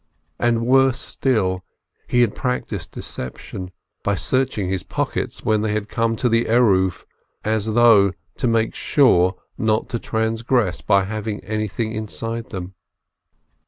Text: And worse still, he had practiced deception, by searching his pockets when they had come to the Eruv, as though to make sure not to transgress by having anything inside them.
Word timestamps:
And 0.39 0.65
worse 0.65 0.97
still, 0.97 1.63
he 2.07 2.21
had 2.21 2.33
practiced 2.33 2.91
deception, 2.91 3.69
by 4.01 4.15
searching 4.15 4.67
his 4.67 4.81
pockets 4.81 5.45
when 5.45 5.61
they 5.61 5.73
had 5.73 5.89
come 5.89 6.15
to 6.15 6.27
the 6.27 6.45
Eruv, 6.45 7.05
as 7.43 7.67
though 7.67 8.13
to 8.37 8.47
make 8.47 8.73
sure 8.73 9.35
not 9.59 9.89
to 9.89 9.99
transgress 9.99 10.81
by 10.81 11.03
having 11.03 11.39
anything 11.43 11.91
inside 11.91 12.49
them. 12.49 12.73